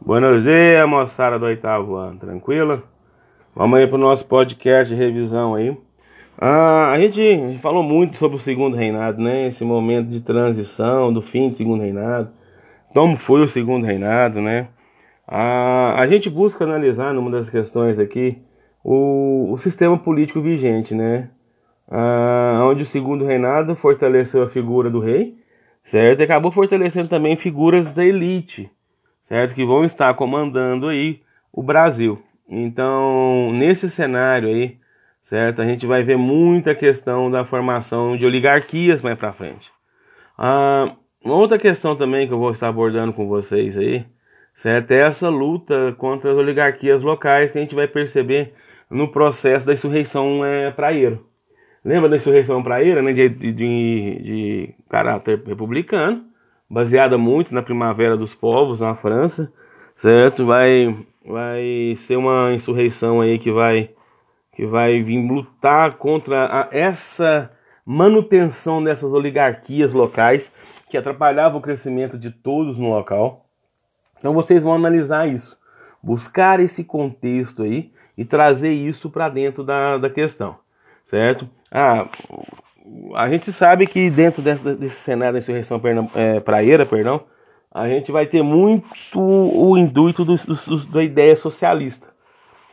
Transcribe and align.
Buenos 0.00 0.44
dias, 0.44 0.88
moçada 0.88 1.38
do 1.40 1.44
oitavo 1.44 1.96
ano, 1.96 2.18
tranquilo? 2.20 2.82
Vamos 3.54 3.78
aí 3.78 3.86
pro 3.86 3.98
nosso 3.98 4.24
podcast 4.26 4.94
de 4.94 4.98
revisão 4.98 5.56
aí. 5.56 5.76
Ah, 6.40 6.92
a 6.92 7.00
gente 7.00 7.58
falou 7.58 7.82
muito 7.82 8.16
sobre 8.16 8.36
o 8.38 8.40
segundo 8.40 8.76
reinado, 8.76 9.20
né? 9.20 9.48
Esse 9.48 9.64
momento 9.64 10.08
de 10.08 10.20
transição, 10.20 11.12
do 11.12 11.20
fim 11.20 11.50
do 11.50 11.56
segundo 11.56 11.82
reinado. 11.82 12.30
Como 12.94 13.16
foi 13.16 13.42
o 13.42 13.48
segundo 13.48 13.84
reinado, 13.84 14.40
né? 14.40 14.68
Ah, 15.26 15.96
a 15.98 16.06
gente 16.06 16.30
busca 16.30 16.64
analisar 16.64 17.12
numa 17.12 17.30
das 17.30 17.50
questões 17.50 17.98
aqui 17.98 18.38
o, 18.84 19.52
o 19.52 19.58
sistema 19.58 19.98
político 19.98 20.40
vigente, 20.40 20.94
né? 20.94 21.28
Ah, 21.90 22.60
onde 22.70 22.82
o 22.82 22.86
segundo 22.86 23.24
reinado 23.24 23.74
fortaleceu 23.74 24.44
a 24.44 24.48
figura 24.48 24.88
do 24.88 25.00
rei, 25.00 25.36
certo? 25.84 26.20
E 26.20 26.22
acabou 26.22 26.52
fortalecendo 26.52 27.08
também 27.08 27.36
figuras 27.36 27.92
da 27.92 28.04
elite, 28.04 28.70
certo? 29.28 29.54
Que 29.54 29.64
vão 29.64 29.84
estar 29.84 30.12
comandando 30.14 30.88
aí 30.88 31.20
o 31.52 31.62
Brasil. 31.62 32.20
Então, 32.48 33.52
nesse 33.52 33.88
cenário 33.88 34.48
aí, 34.48 34.78
certo? 35.22 35.60
A 35.60 35.66
gente 35.66 35.86
vai 35.86 36.02
ver 36.02 36.16
muita 36.16 36.74
questão 36.74 37.30
da 37.30 37.44
formação 37.44 38.16
de 38.16 38.24
oligarquias 38.24 39.02
mais 39.02 39.18
para 39.18 39.32
frente. 39.32 39.70
Ah, 40.36 40.94
uma 41.22 41.34
outra 41.34 41.58
questão 41.58 41.94
também 41.94 42.26
que 42.26 42.32
eu 42.32 42.38
vou 42.38 42.52
estar 42.52 42.68
abordando 42.68 43.12
com 43.12 43.28
vocês 43.28 43.76
aí, 43.76 44.06
certo? 44.54 44.90
É 44.92 45.00
essa 45.00 45.28
luta 45.28 45.94
contra 45.98 46.32
as 46.32 46.38
oligarquias 46.38 47.02
locais 47.02 47.50
que 47.50 47.58
a 47.58 47.60
gente 47.60 47.74
vai 47.74 47.86
perceber 47.86 48.54
no 48.90 49.08
processo 49.08 49.66
da 49.66 49.74
insurreição 49.74 50.44
é, 50.44 50.70
praieiro. 50.70 51.26
Lembra 51.84 52.08
da 52.08 52.16
insurreição 52.16 52.62
praieira, 52.62 53.02
né? 53.02 53.12
De, 53.12 53.28
de, 53.28 53.52
de 53.52 54.74
caráter 54.88 55.42
republicano, 55.44 56.24
baseada 56.68 57.16
muito 57.16 57.54
na 57.54 57.62
Primavera 57.62 58.16
dos 58.16 58.34
Povos 58.34 58.80
na 58.80 58.94
França, 58.94 59.52
certo? 59.96 60.44
Vai, 60.46 60.96
vai 61.24 61.96
ser 61.98 62.16
uma 62.16 62.52
insurreição 62.52 63.20
aí 63.20 63.38
que 63.38 63.50
vai 63.50 63.90
que 64.52 64.66
vai 64.66 65.00
vir 65.04 65.24
lutar 65.24 65.98
contra 65.98 66.46
a, 66.46 66.68
essa 66.72 67.48
manutenção 67.86 68.82
dessas 68.82 69.12
oligarquias 69.12 69.92
locais 69.92 70.50
que 70.90 70.96
atrapalhavam 70.96 71.60
o 71.60 71.62
crescimento 71.62 72.18
de 72.18 72.32
todos 72.32 72.76
no 72.76 72.90
local. 72.90 73.46
Então 74.18 74.34
vocês 74.34 74.64
vão 74.64 74.74
analisar 74.74 75.28
isso, 75.28 75.56
buscar 76.02 76.58
esse 76.58 76.82
contexto 76.82 77.62
aí 77.62 77.92
e 78.16 78.24
trazer 78.24 78.72
isso 78.72 79.08
para 79.08 79.28
dentro 79.28 79.62
da, 79.62 79.96
da 79.96 80.10
questão, 80.10 80.56
certo? 81.06 81.48
Ah, 81.70 82.08
a 83.14 83.28
gente 83.28 83.52
sabe 83.52 83.86
que 83.86 84.10
dentro 84.10 84.42
desse, 84.42 84.74
desse 84.74 84.96
cenário 84.96 85.34
da 85.34 85.38
insurreição 85.38 85.80
é, 86.14 86.40
praeira, 86.40 86.86
perdão, 86.86 87.22
a 87.72 87.88
gente 87.88 88.10
vai 88.10 88.26
ter 88.26 88.42
muito 88.42 88.84
o 89.16 89.76
intuito 89.76 90.24
do, 90.24 90.36
do, 90.36 90.86
da 90.86 91.02
ideia 91.02 91.36
socialista 91.36 92.08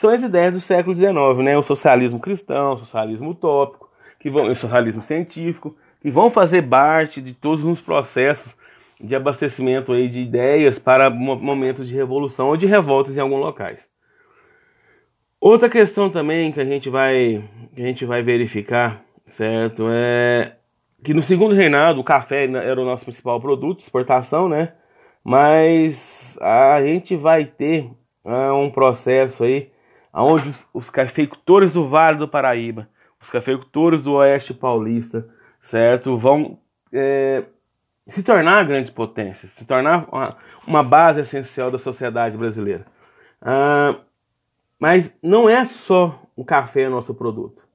são 0.00 0.08
as 0.08 0.22
ideias 0.22 0.54
do 0.54 0.60
século 0.60 0.96
XIX, 0.96 1.44
né? 1.44 1.58
O 1.58 1.62
socialismo 1.62 2.18
cristão, 2.18 2.72
o 2.72 2.78
socialismo 2.78 3.30
utópico, 3.30 3.90
que 4.18 4.30
vão, 4.30 4.46
o 4.46 4.56
socialismo 4.56 5.02
científico, 5.02 5.76
que 6.00 6.10
vão 6.10 6.30
fazer 6.30 6.62
parte 6.62 7.20
de 7.20 7.34
todos 7.34 7.64
os 7.66 7.82
processos 7.82 8.56
de 8.98 9.14
abastecimento 9.14 9.92
aí 9.92 10.08
de 10.08 10.20
ideias 10.20 10.78
para 10.78 11.10
momentos 11.10 11.86
de 11.86 11.94
revolução 11.94 12.48
ou 12.48 12.56
de 12.56 12.66
revoltas 12.66 13.16
em 13.16 13.20
alguns 13.20 13.40
locais. 13.40 13.86
Outra 15.38 15.68
questão 15.68 16.08
também 16.08 16.50
que 16.50 16.60
a 16.60 16.64
gente 16.64 16.88
vai, 16.88 17.44
que 17.74 17.82
a 17.82 17.86
gente 17.86 18.04
vai 18.06 18.22
verificar, 18.22 19.02
certo, 19.30 19.86
é 19.90 20.56
que 21.02 21.14
no 21.14 21.22
segundo 21.22 21.54
reinado 21.54 22.00
o 22.00 22.04
café 22.04 22.44
era 22.44 22.80
o 22.80 22.84
nosso 22.84 23.04
principal 23.04 23.40
produto 23.40 23.80
exportação, 23.80 24.48
né? 24.48 24.74
Mas 25.24 26.36
a 26.40 26.82
gente 26.82 27.16
vai 27.16 27.44
ter 27.44 27.90
ah, 28.24 28.54
um 28.54 28.70
processo 28.70 29.44
aí 29.44 29.70
onde 30.12 30.50
os, 30.50 30.68
os 30.74 30.90
cafeicultores 30.90 31.70
do 31.70 31.88
Vale 31.88 32.18
do 32.18 32.28
Paraíba, 32.28 32.88
os 33.20 33.30
cafeicultores 33.30 34.02
do 34.02 34.14
Oeste 34.14 34.52
Paulista, 34.52 35.28
certo, 35.62 36.16
vão 36.16 36.58
é, 36.92 37.44
se 38.06 38.22
tornar 38.22 38.64
grandes 38.64 38.90
potências, 38.90 39.52
se 39.52 39.64
tornar 39.64 40.06
uma, 40.10 40.36
uma 40.66 40.82
base 40.82 41.20
essencial 41.20 41.70
da 41.70 41.78
sociedade 41.78 42.36
brasileira. 42.36 42.86
Ah, 43.40 43.96
mas 44.78 45.14
não 45.22 45.48
é 45.48 45.64
só 45.64 46.20
o 46.34 46.44
café 46.44 46.88
nosso 46.88 47.14
produto. 47.14 47.69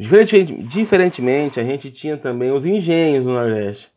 Diferentemente, 0.00 0.62
diferentemente, 0.62 1.60
a 1.60 1.62
gente 1.62 1.90
tinha 1.90 2.16
também 2.16 2.50
os 2.50 2.64
engenhos 2.64 3.26
no 3.26 3.34
Nordeste, 3.34 3.92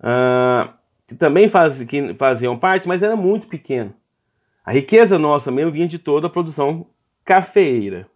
ah, 0.00 0.72
que 1.06 1.14
também 1.14 1.48
faz, 1.48 1.82
que 1.82 2.14
faziam 2.14 2.58
parte, 2.58 2.88
mas 2.88 3.02
era 3.02 3.14
muito 3.14 3.46
pequeno. 3.46 3.92
A 4.64 4.72
riqueza 4.72 5.18
nossa 5.18 5.50
mesmo 5.50 5.70
vinha 5.70 5.86
de 5.86 5.98
toda 5.98 6.28
a 6.28 6.30
produção 6.30 6.86
cafeeira. 7.26 8.08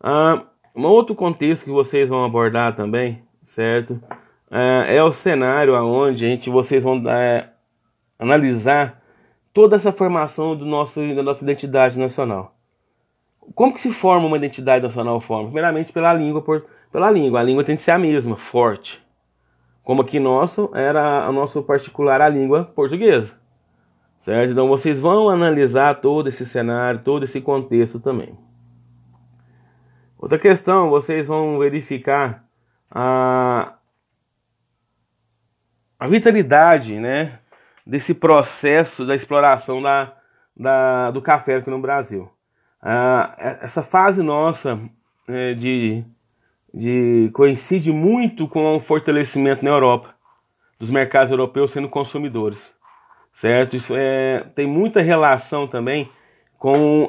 Ah, 0.00 0.46
um 0.74 0.82
outro 0.82 1.14
contexto 1.14 1.62
que 1.62 1.70
vocês 1.70 2.08
vão 2.08 2.24
abordar 2.24 2.74
também, 2.74 3.22
certo? 3.40 4.02
Ah, 4.50 4.84
é 4.88 5.00
o 5.00 5.12
cenário 5.12 5.80
onde 5.80 6.24
a 6.24 6.28
gente, 6.28 6.50
vocês 6.50 6.82
vão 6.82 7.08
é, 7.08 7.50
analisar 8.18 9.00
toda 9.54 9.76
essa 9.76 9.92
formação 9.92 10.56
do 10.56 10.66
nosso, 10.66 11.00
da 11.14 11.22
nossa 11.22 11.44
identidade 11.44 11.96
nacional. 11.96 12.57
Como 13.54 13.72
que 13.72 13.80
se 13.80 13.90
forma 13.90 14.26
uma 14.26 14.36
identidade 14.36 14.84
nacional? 14.84 15.20
Forma 15.20 15.44
primeiramente 15.44 15.92
pela 15.92 16.12
língua, 16.12 16.42
por, 16.42 16.66
pela 16.92 17.10
língua. 17.10 17.40
A 17.40 17.42
língua 17.42 17.64
tem 17.64 17.76
que 17.76 17.82
ser 17.82 17.90
a 17.92 17.98
mesma, 17.98 18.36
forte. 18.36 19.02
Como 19.82 20.02
aqui 20.02 20.20
nosso 20.20 20.70
era 20.74 21.24
a 21.24 21.32
nosso 21.32 21.62
particular 21.62 22.20
a 22.20 22.28
língua 22.28 22.64
portuguesa. 22.64 23.34
Certo? 24.24 24.52
Então 24.52 24.68
vocês 24.68 25.00
vão 25.00 25.30
analisar 25.30 26.00
todo 26.00 26.28
esse 26.28 26.44
cenário, 26.44 27.00
todo 27.02 27.24
esse 27.24 27.40
contexto 27.40 27.98
também. 27.98 28.36
Outra 30.18 30.38
questão, 30.38 30.90
vocês 30.90 31.26
vão 31.26 31.58
verificar 31.58 32.44
a, 32.90 33.74
a 35.98 36.06
vitalidade 36.06 36.98
né, 36.98 37.38
desse 37.86 38.12
processo 38.12 39.06
da 39.06 39.14
exploração 39.14 39.80
da, 39.80 40.12
da, 40.56 41.10
do 41.12 41.22
café 41.22 41.56
aqui 41.56 41.70
no 41.70 41.80
Brasil. 41.80 42.28
Ah, 42.82 43.56
essa 43.62 43.82
fase 43.82 44.22
nossa 44.22 44.78
é, 45.26 45.54
de, 45.54 46.04
de 46.72 47.30
coincide 47.32 47.92
muito 47.92 48.46
com 48.46 48.76
o 48.76 48.80
fortalecimento 48.80 49.64
na 49.64 49.70
Europa, 49.70 50.14
dos 50.78 50.90
mercados 50.90 51.30
europeus 51.30 51.72
sendo 51.72 51.88
consumidores 51.88 52.72
certo? 53.38 53.76
Isso 53.76 53.94
é, 53.96 54.44
tem 54.54 54.66
muita 54.66 55.00
relação 55.00 55.66
também 55.66 56.10
com 56.58 57.08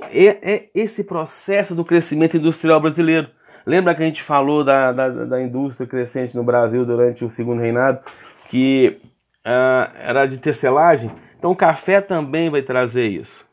esse 0.76 1.04
processo 1.04 1.74
do 1.74 1.84
crescimento 1.84 2.38
industrial 2.38 2.80
brasileiro. 2.80 3.30
Lembra 3.66 3.96
que 3.96 4.04
a 4.04 4.06
gente 4.06 4.22
falou 4.22 4.64
da, 4.64 4.92
da, 4.92 5.10
da 5.10 5.42
indústria 5.42 5.88
crescente 5.88 6.36
no 6.36 6.44
Brasil 6.44 6.86
durante 6.86 7.26
o 7.26 7.30
segundo 7.30 7.60
reinado, 7.60 8.00
que 8.48 9.00
uh, 9.44 9.92
era 10.00 10.28
de 10.28 10.38
tecelagem? 10.38 11.12
Então 11.38 11.52
o 11.52 11.56
café 11.56 12.00
também 12.00 12.50
vai 12.50 12.62
trazer 12.62 13.08
isso. 13.08 13.44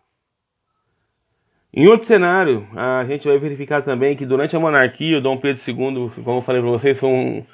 Em 1.77 1.87
outro 1.89 2.07
cenário, 2.07 2.67
a 2.75 3.05
gente 3.05 3.29
vai 3.29 3.39
verificar 3.39 3.83
também 3.83 4.17
que 4.17 4.25
durante 4.25 4.57
a 4.57 4.59
monarquia, 4.59 5.19
o 5.19 5.21
Dom 5.21 5.37
Pedro 5.37 5.63
II, 5.63 6.11
como 6.25 6.39
eu 6.39 6.43
falei 6.43 6.63
para 6.63 6.71
vocês, 6.71 6.99
foi 6.99 7.11
um, 7.11 7.45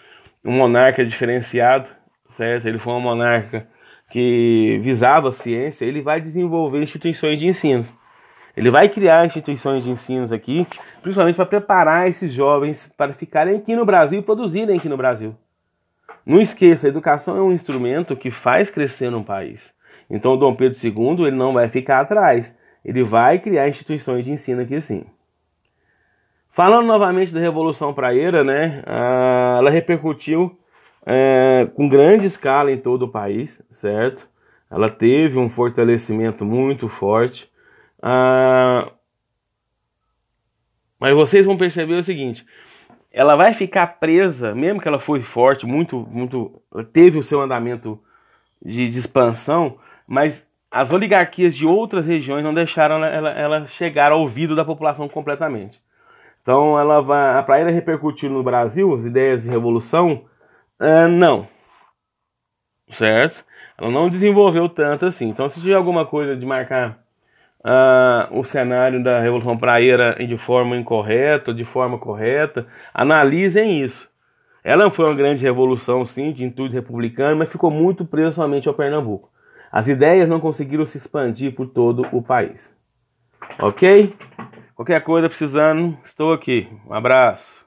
um 0.44 0.52
monarca 0.52 1.04
diferenciado, 1.04 1.88
certo? 2.36 2.68
Ele 2.68 2.78
foi 2.78 2.92
um 2.92 3.00
monarca 3.00 3.66
que 4.12 4.78
visava 4.80 5.30
a 5.30 5.32
ciência, 5.32 5.84
ele 5.84 6.00
vai 6.00 6.20
desenvolver 6.20 6.80
instituições 6.80 7.36
de 7.40 7.48
ensino. 7.48 7.82
Ele 8.56 8.70
vai 8.70 8.88
criar 8.88 9.26
instituições 9.26 9.82
de 9.82 9.90
ensino 9.90 10.32
aqui, 10.32 10.68
principalmente 11.02 11.34
para 11.34 11.46
preparar 11.46 12.06
esses 12.06 12.32
jovens 12.32 12.88
para 12.96 13.12
ficarem 13.14 13.56
aqui 13.56 13.74
no 13.74 13.84
Brasil 13.84 14.20
e 14.20 14.22
produzirem 14.22 14.76
aqui 14.78 14.88
no 14.88 14.96
Brasil. 14.96 15.34
Não 16.24 16.40
esqueça, 16.40 16.86
a 16.86 16.90
educação 16.90 17.36
é 17.36 17.42
um 17.42 17.50
instrumento 17.50 18.14
que 18.14 18.30
faz 18.30 18.70
crescer 18.70 19.12
um 19.12 19.24
país. 19.24 19.74
Então, 20.08 20.36
Dom 20.36 20.54
Pedro 20.54 20.78
II 20.80 21.26
ele 21.26 21.36
não 21.36 21.52
vai 21.52 21.68
ficar 21.68 21.98
atrás. 22.02 22.54
Ele 22.84 23.02
vai 23.02 23.38
criar 23.38 23.68
instituições 23.68 24.24
de 24.24 24.32
ensino 24.32 24.62
aqui 24.62 24.80
sim. 24.80 25.04
Falando 26.48 26.86
novamente 26.86 27.32
da 27.32 27.40
Revolução 27.40 27.94
Praeira, 27.94 28.44
né, 28.44 28.82
ela 29.58 29.70
repercutiu 29.70 30.58
é, 31.06 31.68
com 31.74 31.88
grande 31.88 32.26
escala 32.26 32.70
em 32.70 32.76
todo 32.76 33.06
o 33.06 33.08
país, 33.08 33.60
certo? 33.70 34.28
Ela 34.70 34.88
teve 34.88 35.38
um 35.38 35.48
fortalecimento 35.48 36.44
muito 36.44 36.88
forte. 36.88 37.50
Ah, 38.02 38.90
mas 40.98 41.14
vocês 41.14 41.44
vão 41.44 41.56
perceber 41.56 41.94
o 41.94 42.04
seguinte: 42.04 42.46
ela 43.10 43.34
vai 43.34 43.52
ficar 43.52 43.98
presa, 43.98 44.54
mesmo 44.54 44.80
que 44.80 44.88
ela 44.88 45.00
foi 45.00 45.22
forte, 45.22 45.66
muito, 45.66 46.06
muito, 46.10 46.62
teve 46.92 47.18
o 47.18 47.22
seu 47.22 47.40
andamento 47.40 48.00
de, 48.64 48.88
de 48.88 48.98
expansão, 48.98 49.78
mas 50.06 50.46
as 50.72 50.90
oligarquias 50.90 51.54
de 51.54 51.66
outras 51.66 52.06
regiões 52.06 52.42
não 52.42 52.54
deixaram 52.54 53.04
ela, 53.04 53.30
ela, 53.30 53.66
chegar 53.66 54.10
ao 54.10 54.20
ouvido 54.20 54.56
da 54.56 54.64
população 54.64 55.08
completamente. 55.08 55.80
Então, 56.42 56.78
ela 56.78 57.00
vai, 57.00 57.42
para 57.44 57.58
ela 57.60 57.70
repercutir 57.70 58.28
no 58.30 58.42
Brasil 58.42 58.92
as 58.94 59.04
ideias 59.04 59.44
de 59.44 59.50
revolução, 59.50 60.24
Uh, 60.82 61.06
não. 61.06 61.46
certo? 62.90 63.44
Ela 63.78 63.88
não 63.88 64.10
desenvolveu 64.10 64.68
tanto 64.68 65.06
assim. 65.06 65.28
Então, 65.28 65.48
se 65.48 65.60
tiver 65.60 65.74
alguma 65.74 66.04
coisa 66.04 66.34
de 66.34 66.44
marcar 66.44 66.98
uh, 67.60 68.36
o 68.36 68.44
cenário 68.44 69.00
da 69.00 69.20
Revolução 69.20 69.56
Praieira 69.56 70.16
de 70.26 70.36
forma 70.36 70.76
incorreta, 70.76 71.54
de 71.54 71.64
forma 71.64 71.98
correta, 71.98 72.66
analisem 72.92 73.80
isso. 73.80 74.08
Ela 74.64 74.90
foi 74.90 75.06
uma 75.06 75.14
grande 75.14 75.44
revolução, 75.44 76.04
sim, 76.04 76.32
de 76.32 76.44
intuito 76.44 76.74
republicano, 76.74 77.36
mas 77.36 77.52
ficou 77.52 77.70
muito 77.70 78.04
preso 78.04 78.32
somente 78.32 78.66
ao 78.66 78.74
Pernambuco. 78.74 79.30
As 79.72 79.88
ideias 79.88 80.28
não 80.28 80.38
conseguiram 80.38 80.84
se 80.84 80.98
expandir 80.98 81.54
por 81.54 81.66
todo 81.66 82.06
o 82.12 82.22
país. 82.22 82.70
Ok? 83.58 84.14
Qualquer 84.74 85.02
coisa 85.02 85.30
precisando, 85.30 85.96
estou 86.04 86.30
aqui. 86.34 86.68
Um 86.86 86.92
abraço. 86.92 87.61